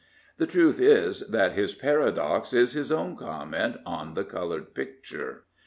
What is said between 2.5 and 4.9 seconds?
is his own comment on the coloured